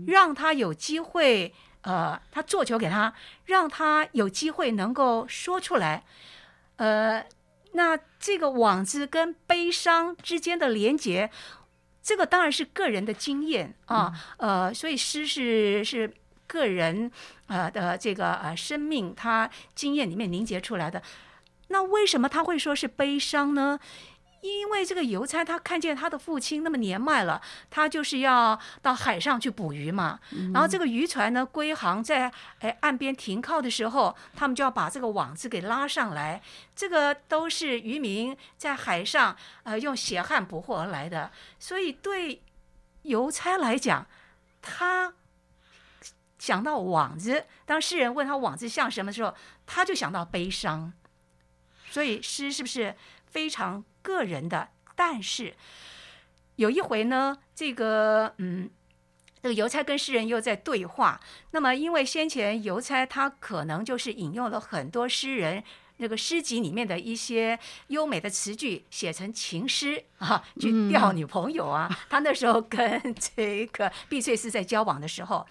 [0.09, 3.15] 让他有机会，呃，他做球给他，
[3.45, 6.03] 让他有机会能够说出来，
[6.79, 7.25] 呃。
[7.73, 11.31] 那这个网子跟悲伤之间的连接，
[12.09, 16.11] 这个当然是个人的经验啊，呃，所以诗是是
[16.47, 17.13] 个人
[17.49, 21.03] 呃的这个呃生命他经验里面凝结出来的。
[21.69, 23.79] 那为什么他会说是悲伤呢？
[24.41, 30.21] 因为这个邮差他看见他的父亲那么年迈了，他就是要到海上去捕鱼嘛。
[30.53, 36.41] 然后这个渔船呢归航在哎岸边停靠的时候，他们就要把这个网子给拉上来。
[36.77, 41.33] 这个都是渔民在海上呃用血汗捕获而来的。
[41.59, 42.43] 所以对
[43.03, 44.07] 邮差来讲，
[44.63, 45.15] 他
[46.39, 49.35] 想到网子，当诗人问他网子像什么时候，
[49.67, 50.93] 他就想到悲伤。
[51.91, 52.95] 所以诗是不是
[53.27, 53.85] 非常？
[54.09, 55.55] 个人的，但是
[56.57, 58.71] 有一回呢，这个嗯，
[59.43, 61.21] 这个邮差跟诗人又在对话。
[61.51, 65.63] 那么，因为先前邮差他可能就是引用了很多诗人
[65.99, 71.95] 那个诗集里面的一些优美的词句，写成情诗啊，去钓女朋友啊。
[72.09, 73.03] 他那时候跟
[73.37, 75.47] 这个碧翠丝在交往的时候，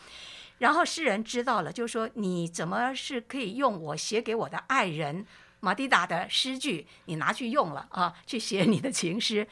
[0.58, 5.26] 然后诗人知道了，就说你怎么是可以用我写给我的爱人？
[5.60, 9.48] 马蒂达的诗句，你拿去用了啊，去写你的情诗。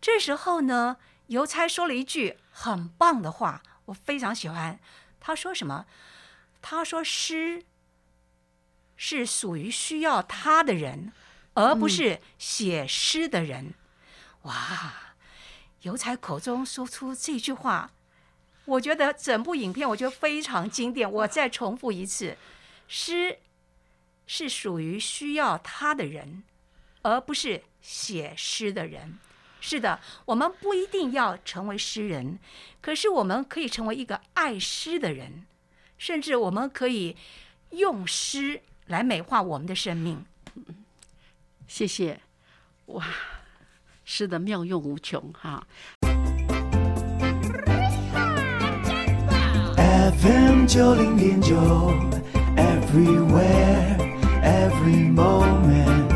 [0.00, 4.78] 这时候呢，邮差说了一句很棒的话，我非常喜欢。
[5.20, 5.86] 他说什么？
[6.60, 7.64] 他说诗
[8.96, 11.12] 是属于需要他的人，
[11.54, 13.74] 而不是写诗的人。
[14.42, 14.94] 哇！
[15.82, 17.90] 邮差口中说出这句话，
[18.64, 21.10] 我觉得整部影片我觉得非常经典。
[21.10, 22.38] 我再重复一次，
[22.86, 23.40] 诗。
[24.34, 26.42] 是属于需要他的人，
[27.02, 29.18] 而不是写诗的人。
[29.60, 32.38] 是的，我们不一定要成为诗人，
[32.80, 35.44] 可是我们可以成为一个爱诗的人，
[35.98, 37.14] 甚至我们可以
[37.72, 40.24] 用诗来美化我们的生命。
[41.68, 42.18] 谢谢，
[42.86, 43.06] 哇，
[44.06, 45.66] 诗的妙用无穷哈。
[50.22, 51.54] FM 九零点九
[52.56, 54.11] ，Everywhere。
[54.42, 56.08] Every moment，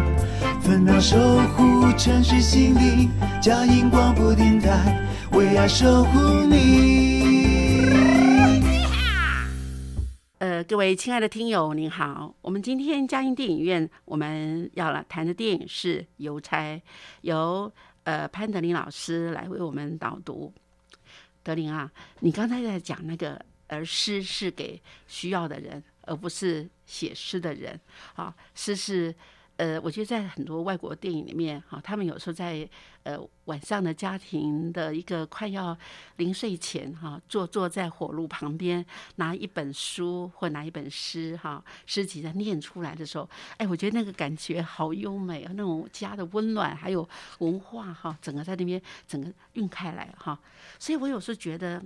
[0.60, 1.16] 分秒守
[1.54, 3.10] 护城市心灵，
[3.40, 7.06] 佳音广播电台，为爱守护你。
[10.38, 16.76] 呃，各位亲爱的听友，您好，我们今天佳音电影院我们要来谈的电影是《邮差》，
[17.22, 17.72] 由
[18.04, 20.52] 呃潘德林老师来为我们导读。
[21.42, 25.82] 德林啊，你刚才在讲那个，而诗是给需要的人。
[26.06, 27.78] 而不是写诗的人，
[28.14, 29.14] 啊，诗是
[29.56, 32.68] 呃，我觉得在很多外国电影里面，哈，他们有时候在
[33.04, 35.76] 呃晚上的家庭的一个快要
[36.16, 50.38] 临睡前，哈，坐坐在火炉旁边，拿一本书或拿一本诗，哈，诗集在念出来的时候，哎，我觉得那个感觉好优美啊，那种家的温暖，还有文化，哈，整个在那边整个晕开来，哈，
[50.78, 51.82] 所以我有时候觉得，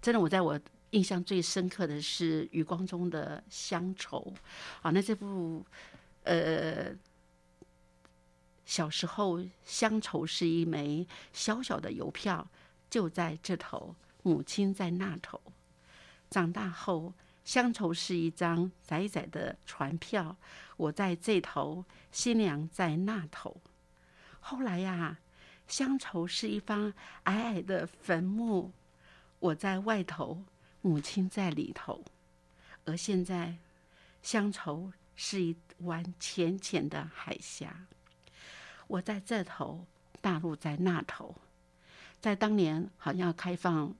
[0.00, 0.56] 真的，我在我
[0.90, 4.32] 印象最深刻的是余光中的《乡愁》，
[4.82, 5.64] 啊，那这部。
[6.22, 6.94] 呃，
[8.66, 12.46] 小时候乡愁是一枚小小的邮票，
[12.90, 15.40] 就在这头，母亲在那头。
[16.28, 20.36] 长大后，乡愁是一张窄窄的船票，
[20.76, 23.56] 我在这头，新娘在那头。
[24.40, 25.18] 后来呀，
[25.66, 26.92] 乡愁是一方
[27.24, 28.72] 矮矮的坟墓，
[29.38, 30.44] 我在外头，
[30.82, 32.04] 母亲在里头。
[32.84, 33.56] 而现在，
[34.22, 34.92] 乡愁。
[35.22, 37.84] 是一湾浅浅的海峡，
[38.86, 39.84] 我在这头，
[40.22, 41.34] 大陆在那头。
[42.22, 43.94] 在当年好像要开放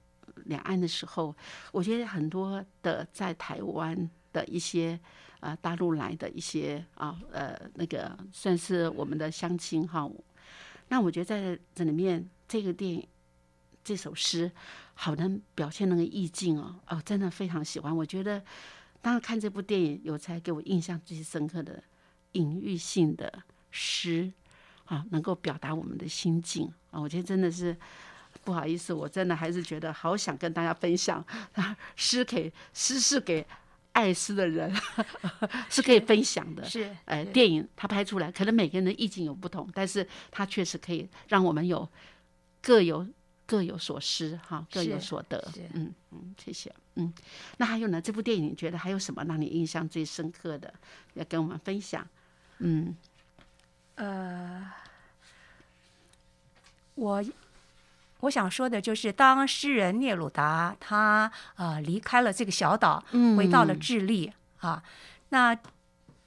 [0.47, 1.37] 两岸的时候，
[1.73, 4.99] 我觉得很多的在台湾的一些
[5.41, 10.11] 啊大陆来的一些啊呃那个算是我们的乡亲哈。
[10.89, 13.07] 那我觉得在这里面，这个电影
[13.85, 14.51] 这首诗
[14.95, 17.97] 好能表现那个意境哦哦，真的非常喜欢。
[17.97, 18.43] 我觉得。
[19.03, 21.83] 当时看这部电影，有才给我印象最深刻的
[22.33, 23.33] 隐喻性的
[23.71, 24.31] 诗
[24.85, 27.75] 啊，能够表达我们的心境啊，我觉得真的是
[28.45, 31.25] 不好意思，我真的还是觉得好想跟大家分享
[31.55, 33.47] 啊，诗给诗是给
[33.93, 34.71] 爱诗的人
[35.71, 41.89] 是可以分享的，是哎，电影它拍出来，可能每个人的意境有不同，但是它确实可以让我们有
[42.61, 43.07] 各有。
[43.51, 45.45] 各有所失，哈，各有所得。
[45.75, 46.73] 嗯嗯，谢谢。
[46.95, 47.13] 嗯，
[47.57, 48.01] 那还有呢？
[48.01, 50.73] 这部电影你觉得还有什么让你印象最深刻的？
[51.15, 52.07] 要跟我们分享？
[52.59, 52.97] 嗯，
[53.97, 54.71] 呃，
[56.95, 57.25] 我
[58.21, 63.05] 我想说的就是，当诗人聂鲁达他呃离开了这个小岛，
[63.37, 64.81] 回到了智利啊，
[65.31, 65.59] 那。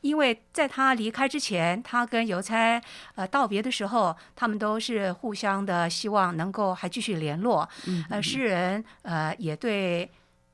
[0.04, 2.80] 因为在他离开之前，他跟邮差
[3.16, 7.68] 呃道别的时候，他们都是互相的希望能够还继续联络。
[8.10, 10.10] 呃，诗人呃也对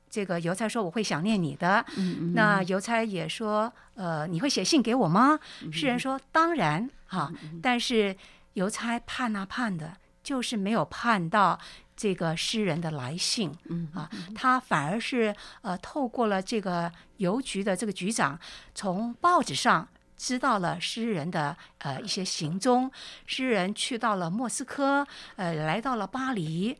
[0.08, 5.38] 这个邮差说：“我会想念你的。”嗯那邮差也说：“呃，你会写信给我吗？”
[5.72, 7.30] 诗人说：“当然哈。”
[7.60, 8.16] 但是
[8.54, 11.58] 邮差盼啊盼的，就是没有盼到。
[12.00, 18.40] 这个诗人的来信，嗯啊，他反而是呃透过了这个邮局的这个局长，
[18.74, 19.86] 从报纸上
[20.16, 22.90] 知道了诗人的呃一些行踪。
[23.26, 26.78] 诗人去到了莫斯科，呃，来到了巴黎。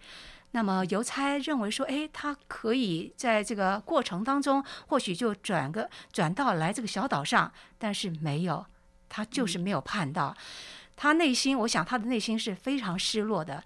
[0.52, 8.64] 那么邮差认为说，哎，他可以在这个过程当中，或许就转个转到来这个小岛上，但是没有，
[9.10, 10.34] 他就是没有盼到。
[10.96, 13.62] 他内心，我想他的内心是非常失落的。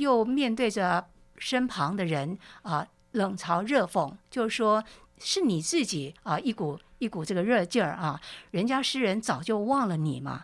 [0.00, 4.82] 又面对着身旁的人啊，冷嘲热讽，就是说
[5.18, 8.20] 是你自己啊，一股一股这个热劲儿啊，
[8.50, 10.42] 人家诗人早就忘了你嘛。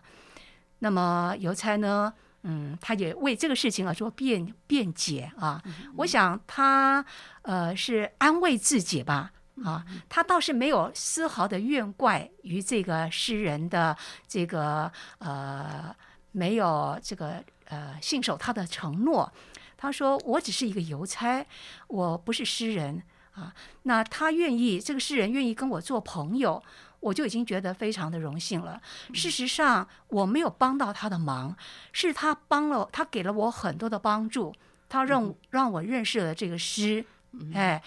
[0.79, 5.61] 那么邮差呢，嗯，他也为这个事情啊做辩辩解啊。
[5.97, 7.03] 我想他
[7.41, 9.31] 呃是安慰自己吧，
[9.63, 13.97] 啊，他倒是没有丝毫的怨怪于这个诗人的
[14.27, 15.95] 这个呃
[16.31, 17.43] 没有这个。
[17.69, 19.31] 呃，信守他的承诺。
[19.79, 21.45] 他说：“我只是一个邮差，
[21.87, 22.99] 我不是诗人
[23.33, 23.53] 啊。
[23.83, 26.63] 那他愿意，这个诗人愿意跟我做朋友，
[26.99, 28.81] 我就已经觉得非常的荣幸了。
[29.13, 31.55] 事实上，我没有帮到他的忙，
[31.91, 34.51] 是他帮了，他给了我很多的帮助，
[34.89, 37.05] 他让让我认识了这个诗。
[37.53, 37.79] 哎，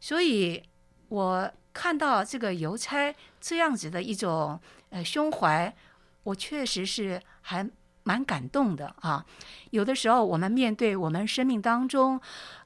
[0.00, 0.60] 所以
[1.08, 4.60] 我看到这个邮差这样子的一种
[4.90, 5.72] 呃胸怀，
[6.24, 7.64] 我确实是还。”
[8.08, 9.22] 蛮感动的啊！
[9.68, 12.18] 有的时候，我们面对我们生命当中，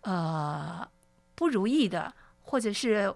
[0.03, 0.89] 呃，
[1.35, 3.13] 不如意的，或者是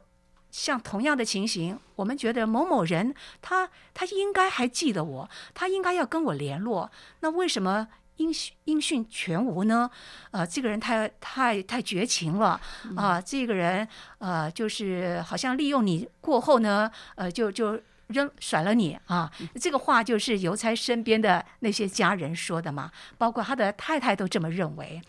[0.51, 9.89] 像同样的情形，我们觉得某某人他他应该还记得我，他应该要跟我联络，那为什么音讯音讯全无呢？
[10.33, 12.61] 呃，这个人太太太绝情了
[12.97, 13.21] 啊！
[13.21, 13.87] 这个人
[14.19, 17.81] 呃，就是好像利用你过后呢，呃，就就。
[18.09, 19.33] 扔甩了你啊！
[19.61, 25.03] 这个话就是邮差身边的那些家人说的嘛，包括他的太太都这么认为。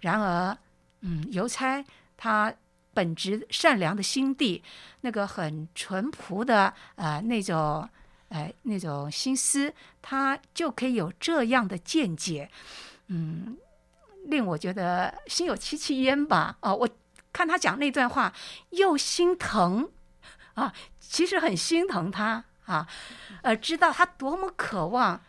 [0.00, 0.56] 然而，
[1.00, 1.84] 嗯，邮差
[2.16, 2.54] 他
[2.94, 4.62] 本质善良的心地，
[5.00, 7.88] 那个很淳朴的呃那种
[8.28, 12.48] 呃那种心思，他就可以有这样的见解，
[13.08, 13.56] 嗯，
[14.26, 16.56] 令我觉得心有戚戚焉吧。
[16.60, 16.88] 啊，我
[17.32, 18.32] 看他讲那段话，
[18.70, 19.90] 又心疼
[20.56, 20.74] 啊。
[20.98, 22.86] 其实很心疼他啊，
[23.42, 25.22] 呃，知道他多么渴望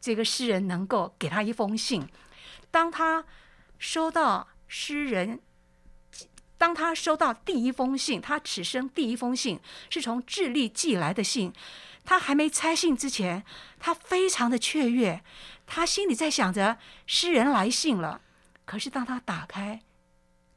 [0.00, 2.08] 这个诗人能够给他一封信。
[2.70, 3.24] 当他
[3.78, 5.40] 收到诗人，
[6.58, 11.52] 当他收到第一封信，他此生第一封信是从智利寄来的信。
[12.04, 13.44] 他还没拆信之前，
[13.78, 15.22] 他非常的雀跃，
[15.66, 18.20] 他心里在想着诗人来信了。
[18.64, 19.80] 可是当他打开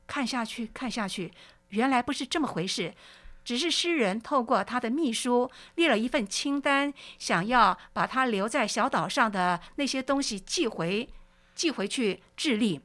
[0.08, 1.32] 看下去，看下去，
[1.70, 2.96] 原来不是这么回事，
[3.44, 11.10] 只是诗人透过他的秘书列了一份清单，想要把他留在小岛上的那些东西寄回，
[11.54, 12.82] 寄回去智利。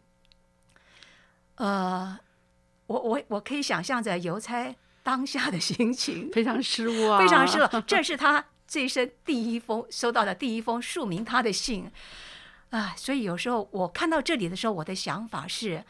[1.56, 2.18] 呃，
[2.86, 7.68] 我我我可以想象着邮差当下的心情，非常失 望，非常失落。
[7.86, 11.90] 这是他这一生第一封收到的第一封署名他的信
[12.70, 12.94] 啊！
[12.96, 15.84] 所以有时候我看到这里的时候，我的想法是：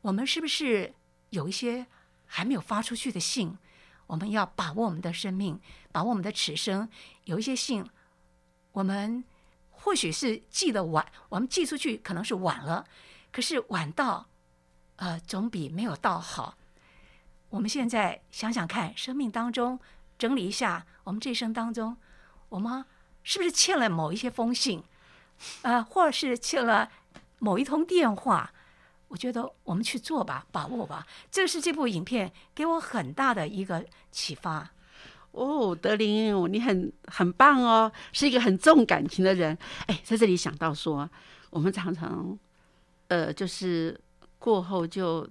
[0.00, 0.94] 我们是不是
[1.30, 1.86] 有一些
[2.26, 3.58] 还没有发出去的信？
[4.08, 5.60] 我们要把握我们的生命，
[5.92, 6.88] 把握我们的此生。
[7.24, 7.88] 有一些信，
[8.72, 9.22] 我们
[9.70, 12.84] 或许是寄的晚，我们寄出去可能是晚了，
[13.30, 14.26] 可是晚到。
[14.96, 16.58] 呃，总比没有到好。
[17.50, 19.78] 我们现在想想看，生命当中
[20.18, 21.96] 整理一下，我们这一生当中，
[22.48, 22.84] 我们
[23.22, 24.82] 是不是欠了某一些封信，
[25.62, 26.90] 呃，或者是欠了
[27.38, 28.52] 某一通电话？
[29.08, 31.06] 我觉得我们去做吧，把握吧。
[31.30, 34.70] 这是这部影片给我很大的一个启发。
[35.32, 39.56] 哦，德林，你很很棒哦，是一个很重感情的人。
[39.86, 41.08] 哎，在这里想到说，
[41.50, 42.38] 我们常常，
[43.08, 44.00] 呃，就是。
[44.40, 45.28] 过后就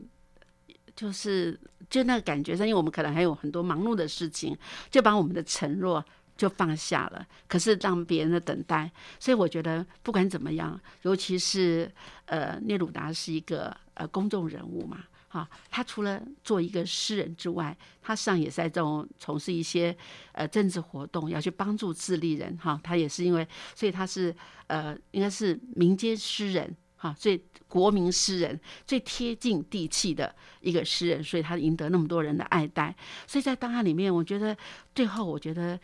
[0.94, 1.58] 就是
[1.90, 4.56] 就那个感觉上，因为我们可能还有很多忙碌的事情，
[4.92, 6.04] 就把我们的承诺
[6.38, 7.28] 就放下了。
[7.48, 11.92] 可是让别人的等待，所以我觉得不管怎么样，尤其是
[12.26, 19.96] 呃聂鲁达是一个呃公众人物嘛，哈，他除了做一个诗人之外，他实际上也在这种从事一些
[20.32, 22.80] 呃政治活动，要去帮助智利人哈。
[22.84, 24.34] 他也是因为，所以他是
[24.68, 26.76] 呃应该是民间诗人。
[27.00, 32.96] 哈，最国民诗人最贴近地气的一个诗人，所以他赢得那么多人的爱戴。
[33.28, 34.58] 所以在档案里面，我觉得
[34.96, 35.80] 最后，我觉得，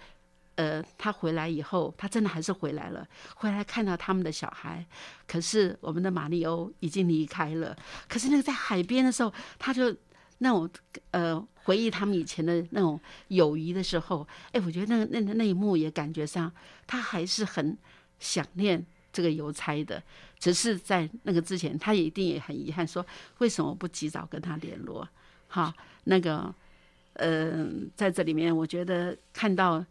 [0.56, 4.86] 呃，他回来以后，他真的还是回来了，回来看到他们的小孩。
[5.28, 7.76] 可是我们的马里欧已经离开了。
[8.08, 9.96] 可是那个在海边的时候，他就
[10.40, 10.70] 那种
[11.12, 13.00] 呃回忆他们以前的那种
[13.30, 16.52] 友谊的时候，哎，我觉得那那那一幕也感觉上，
[16.86, 17.78] 他还是很
[18.20, 18.86] 想念。
[19.16, 20.02] 这个邮差的，
[20.40, 23.06] 只是在那个之前，他也一定也很遗憾，说
[23.38, 25.08] 为什么不及早跟他联络？
[25.48, 25.72] 哈，
[26.06, 26.52] 那个，
[27.14, 29.86] 嗯，在这里面，我觉得看到，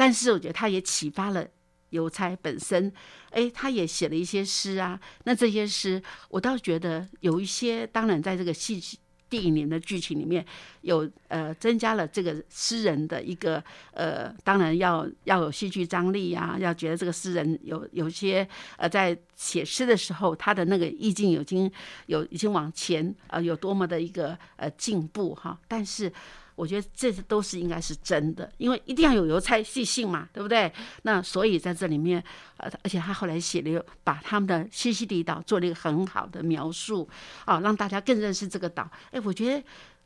[0.00, 1.46] 但是我觉得他也启发了
[1.90, 2.90] 邮差本身，
[3.32, 4.98] 哎，他也写了一些诗啊。
[5.24, 8.98] 那这些诗，我倒觉得有一些，当然在这个戏。
[9.30, 10.44] 电影里的剧情里面
[10.80, 18.44] 有呃增加了这个诗人的一个呃，当然要要有戏剧张力啊，要觉得这个诗人有有些
[18.76, 21.70] 呃在写诗的时候，他的那个意境已经
[22.06, 26.12] 有已经往前呃有多么的一个呃进步哈，但是。
[26.60, 30.70] 我觉得这些都是应该是真的，因为一定要有邮差寄信嘛，对不对？
[31.04, 32.22] 那所以在这里面，
[32.58, 37.08] 呃，而且他后来写了，把他们的西西里岛做了一个很好的描述，
[37.46, 38.90] 啊，让大家更认识这个岛。
[39.10, 39.64] 哎，我觉得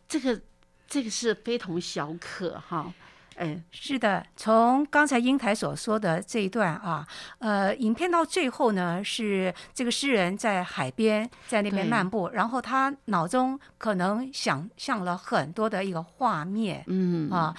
[0.08, 0.40] 这个
[0.86, 2.94] 这个是非同小可哈。
[3.36, 7.06] 哎，是的，从刚才英台所说的这一段啊，
[7.38, 17.54] 呃，影片到最后呢，是这个诗人在海边在那边漫步，然后他脑中可能想象了很多的一个画面，嗯啊，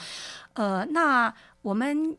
[0.53, 2.17] 呃，那我们。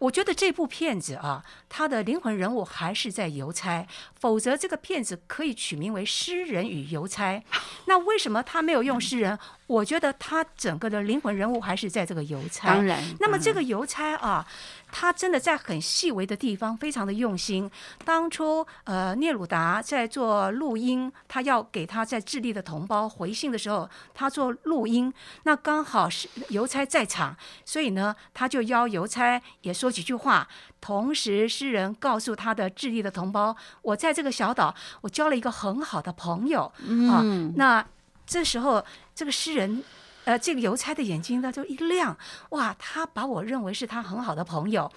[0.00, 3.84] 我觉得这部片子啊，它的灵魂人物还是在邮差，
[4.20, 7.36] 否则这个片子可以取名为《诗人与邮差》。
[7.86, 9.38] 那为什么他没有用诗人？
[9.66, 12.68] 我觉得他整个的灵魂人物还是在这个邮差。
[12.68, 14.46] 当然，那么这个邮差啊。
[14.90, 17.70] 他真的在很细微的地方非常的用心。
[18.06, 25.12] 当初，呃，聂鲁达在做录音，他要给他在智利的同胞回信的时候，他做录音，
[25.42, 30.48] 那刚好是邮差在场，所以呢，他就邀邮差也说几句话。
[30.80, 36.72] 同时，诗人告诉他的智利的同胞：“我在这个小岛，我交了一个很好的朋友。”
[37.10, 37.22] 啊，
[37.56, 37.84] 那
[38.26, 38.84] 这时候，
[39.14, 39.82] 这个诗人。
[40.24, 42.14] 呃，这个邮差的眼睛呢就一亮，
[42.50, 44.92] 哇，他把我认为是他很好的朋友。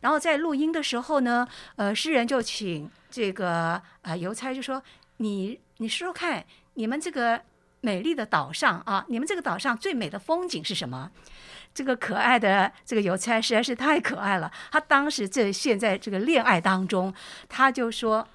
[0.00, 1.46] 然后在录音的时候呢，
[1.76, 4.82] 呃，诗人就请这个呃邮差就说
[5.18, 6.44] ：“你你说说看，
[6.74, 7.40] 你们这个
[7.80, 11.12] 美丽的岛上啊，你们这个岛上最美的风景是什么？”
[11.72, 17.14] 这个可爱的这个邮差实在是太可爱了，他当时正陷在这个恋爱当中，
[17.48, 18.26] 他就说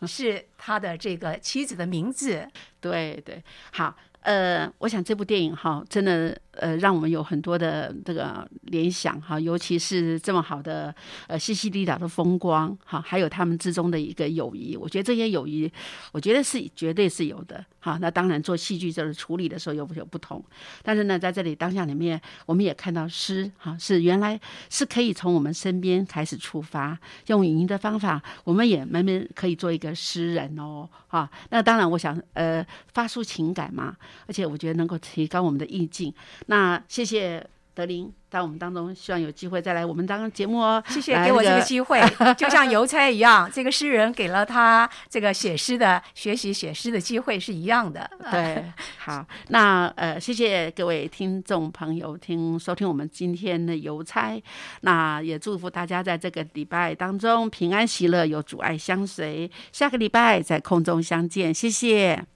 [0.04, 2.48] 是他的这个妻子的名字。
[2.80, 3.40] 对对，
[3.72, 3.96] 好。
[4.22, 10.94] 呃，我想这部电影哈，真的呃，让我们有很多的这个联想哈，尤其是这么好的
[11.26, 15.70] 呃西西里岛的风光哈，还有他们之中的一个友谊，我觉得这些友谊，
[16.12, 17.98] 我觉得是绝对是有的哈。
[18.00, 20.42] 那当然做戏剧就是处理的时候有有不同，
[20.82, 24.40] 但是呢，在这里当下里面，我们也看到诗哈，是原来
[24.70, 31.30] 是可以从我们身边开始出发，用语音的方法，我们也慢慢可以做一个诗人哦哈。
[31.50, 33.96] 那当然，我想呃发出情感嘛，
[34.26, 36.12] 而且我觉得能够提高我们的意境。
[36.46, 37.44] 那谢谢
[37.74, 40.82] 德林在我们当中，希望有机会再来我们当中节目哦。
[40.88, 42.00] 谢谢给我这个机会，
[42.36, 48.08] 就像邮差一样，这个诗人给了他这个写诗的学习写诗的机会是一样的。
[48.30, 48.64] 对，
[48.98, 54.40] 好，那呃，谢谢各位听众朋友听收听我们今天的邮差，
[54.80, 59.50] 那也祝福大家在这个礼拜当中平安喜乐，有阻碍相随。
[59.72, 62.35] 下个礼拜在空中相见，谢谢。